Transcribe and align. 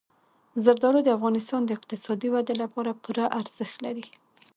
زردالو 0.63 0.99
د 1.03 1.09
افغانستان 1.17 1.61
د 1.65 1.69
اقتصادي 1.77 2.29
ودې 2.31 2.55
لپاره 2.61 2.97
پوره 3.03 3.25
ارزښت 3.39 3.77
لري. 3.85 4.05